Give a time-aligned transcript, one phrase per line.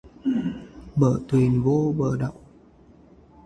[0.95, 2.33] Bợ thuyền vô bờ đậu